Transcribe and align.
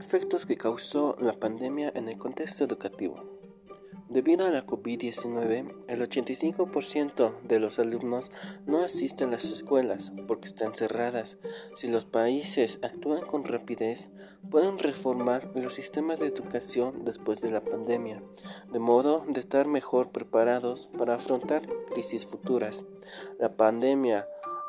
efectos 0.00 0.46
que 0.46 0.56
causó 0.56 1.14
la 1.20 1.34
pandemia 1.34 1.92
en 1.94 2.08
el 2.08 2.16
contexto 2.16 2.64
educativo. 2.64 3.22
Debido 4.08 4.46
a 4.46 4.50
la 4.50 4.66
COVID-19, 4.66 5.84
el 5.86 6.00
85% 6.00 7.42
de 7.42 7.60
los 7.60 7.78
alumnos 7.78 8.28
no 8.66 8.82
asisten 8.82 9.28
a 9.28 9.32
las 9.32 9.52
escuelas 9.52 10.12
porque 10.26 10.48
están 10.48 10.74
cerradas. 10.74 11.36
Si 11.76 11.86
los 11.86 12.06
países 12.06 12.80
actúan 12.82 13.24
con 13.24 13.44
rapidez, 13.44 14.08
pueden 14.50 14.78
reformar 14.78 15.52
los 15.54 15.74
sistemas 15.74 16.18
de 16.18 16.26
educación 16.26 17.04
después 17.04 17.40
de 17.40 17.52
la 17.52 17.62
pandemia, 17.62 18.20
de 18.72 18.78
modo 18.80 19.24
de 19.28 19.38
estar 19.38 19.68
mejor 19.68 20.10
preparados 20.10 20.88
para 20.98 21.14
afrontar 21.14 21.68
crisis 21.92 22.26
futuras. 22.26 22.82
La 23.38 23.54
pandemia 23.54 24.26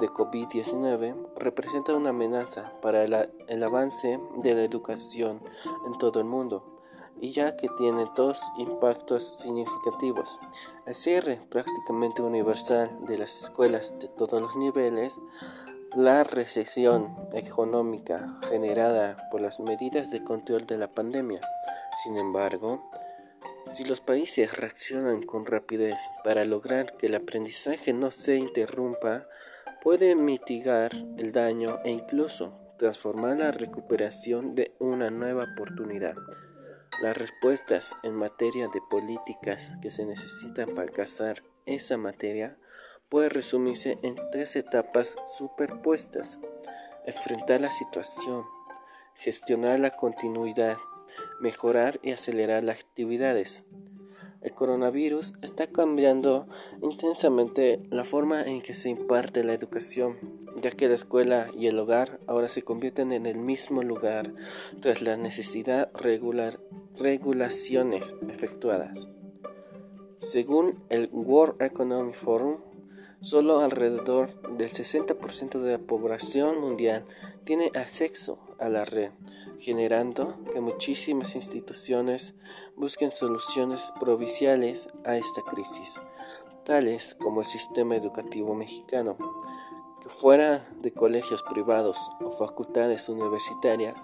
de 0.00 0.08
COVID-19 0.08 1.14
representa 1.36 1.94
una 1.94 2.10
amenaza 2.10 2.72
para 2.82 3.04
el, 3.04 3.62
avance 3.62 4.18
de 4.38 4.54
la 4.54 4.62
educación 4.62 5.40
en 5.86 5.98
todo 5.98 6.18
el 6.20 6.26
mundo 6.26 6.82
y 7.20 7.32
ya 7.32 7.56
que 7.56 7.68
tiene 7.78 8.06
dos 8.16 8.42
impactos 8.58 9.38
significativos. 9.38 10.38
El 10.84 10.94
cierre 10.94 11.40
prácticamente 11.48 12.22
universal 12.22 12.90
de 13.06 13.18
las 13.18 13.44
escuelas 13.44 13.98
de 13.98 14.08
todos 14.08 14.42
los 14.42 14.56
niveles, 14.56 15.14
la 15.94 16.24
recesión 16.24 17.14
económica 17.32 18.40
generada 18.48 19.28
por 19.30 19.40
las 19.40 19.60
medidas 19.60 20.10
de 20.10 20.24
control 20.24 20.66
de 20.66 20.76
la 20.76 20.88
pandemia. 20.88 21.40
Sin 22.02 22.16
embargo, 22.16 22.82
si 23.72 23.84
los 23.84 24.00
países 24.00 24.56
reaccionan 24.56 25.22
con 25.22 25.46
rapidez 25.46 25.96
para 26.24 26.44
lograr 26.44 26.96
que 26.96 27.06
el 27.06 27.14
aprendizaje 27.14 27.92
no 27.92 28.10
se 28.10 28.36
interrumpa, 28.36 29.26
puede 29.84 30.14
mitigar 30.14 30.92
el 31.18 31.30
daño 31.30 31.76
e 31.84 31.90
incluso 31.90 32.58
transformar 32.78 33.36
la 33.36 33.52
recuperación 33.52 34.54
de 34.54 34.74
una 34.78 35.10
nueva 35.10 35.44
oportunidad. 35.52 36.14
Las 37.02 37.14
respuestas 37.14 37.94
en 38.02 38.14
materia 38.14 38.68
de 38.68 38.80
políticas 38.88 39.70
que 39.82 39.90
se 39.90 40.06
necesitan 40.06 40.70
para 40.70 40.88
alcanzar 40.88 41.42
esa 41.66 41.98
materia 41.98 42.56
puede 43.10 43.28
resumirse 43.28 43.98
en 44.02 44.16
tres 44.32 44.56
etapas 44.56 45.16
superpuestas. 45.36 46.40
Enfrentar 47.04 47.60
la 47.60 47.70
situación, 47.70 48.46
gestionar 49.16 49.80
la 49.80 49.90
continuidad, 49.90 50.78
mejorar 51.40 52.00
y 52.02 52.12
acelerar 52.12 52.64
las 52.64 52.80
actividades. 52.80 53.64
El 54.44 54.52
coronavirus 54.52 55.32
está 55.40 55.66
cambiando 55.66 56.46
intensamente 56.82 57.80
la 57.90 58.04
forma 58.04 58.42
en 58.42 58.60
que 58.60 58.74
se 58.74 58.90
imparte 58.90 59.42
la 59.42 59.54
educación, 59.54 60.18
ya 60.60 60.70
que 60.70 60.86
la 60.86 60.96
escuela 60.96 61.48
y 61.56 61.66
el 61.66 61.78
hogar 61.78 62.20
ahora 62.26 62.50
se 62.50 62.60
convierten 62.60 63.12
en 63.12 63.24
el 63.24 63.38
mismo 63.38 63.82
lugar 63.82 64.34
tras 64.82 65.00
la 65.00 65.16
necesidad 65.16 65.90
regular 65.94 66.60
regulaciones 66.98 68.14
efectuadas. 68.28 69.08
Según 70.18 70.78
el 70.90 71.08
World 71.10 71.62
Economic 71.62 72.14
Forum, 72.14 72.58
solo 73.24 73.60
alrededor 73.60 74.38
del 74.58 74.70
60% 74.70 75.58
de 75.58 75.72
la 75.72 75.78
población 75.78 76.60
mundial 76.60 77.06
tiene 77.44 77.72
acceso 77.74 78.38
a 78.58 78.68
la 78.68 78.84
red, 78.84 79.12
generando 79.58 80.44
que 80.52 80.60
muchísimas 80.60 81.34
instituciones 81.34 82.34
busquen 82.76 83.10
soluciones 83.10 83.92
provinciales 83.98 84.88
a 85.06 85.16
esta 85.16 85.40
crisis, 85.40 86.02
tales 86.64 87.14
como 87.14 87.40
el 87.40 87.46
sistema 87.46 87.96
educativo 87.96 88.54
mexicano, 88.54 89.16
que 90.02 90.10
fuera 90.10 90.68
de 90.82 90.92
colegios 90.92 91.42
privados 91.44 91.96
o 92.20 92.30
facultades 92.30 93.08
universitarias, 93.08 93.94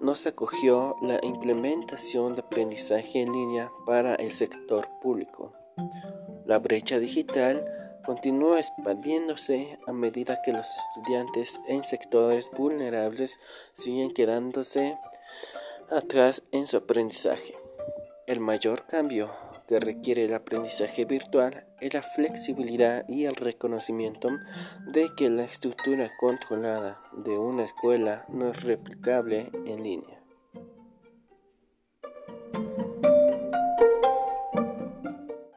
no 0.00 0.14
se 0.14 0.30
acogió 0.30 0.96
la 1.02 1.18
implementación 1.22 2.34
de 2.34 2.40
aprendizaje 2.40 3.20
en 3.20 3.32
línea 3.32 3.70
para 3.84 4.14
el 4.14 4.32
sector 4.32 4.88
público. 5.02 5.52
La 6.46 6.58
brecha 6.58 6.98
digital 6.98 7.85
continúa 8.06 8.60
expandiéndose 8.60 9.78
a 9.86 9.92
medida 9.92 10.40
que 10.44 10.52
los 10.52 10.68
estudiantes 10.78 11.60
en 11.66 11.82
sectores 11.82 12.50
vulnerables 12.56 13.40
siguen 13.74 14.14
quedándose 14.14 14.96
atrás 15.90 16.44
en 16.52 16.68
su 16.68 16.76
aprendizaje. 16.76 17.56
El 18.28 18.38
mayor 18.38 18.86
cambio 18.86 19.30
que 19.66 19.80
requiere 19.80 20.24
el 20.24 20.34
aprendizaje 20.34 21.04
virtual 21.04 21.66
es 21.80 21.92
la 21.92 22.02
flexibilidad 22.02 23.04
y 23.08 23.24
el 23.24 23.34
reconocimiento 23.34 24.28
de 24.86 25.10
que 25.16 25.28
la 25.28 25.42
estructura 25.42 26.12
controlada 26.18 27.00
de 27.12 27.36
una 27.36 27.64
escuela 27.64 28.24
no 28.28 28.50
es 28.50 28.62
replicable 28.62 29.50
en 29.66 29.82
línea. 29.82 30.15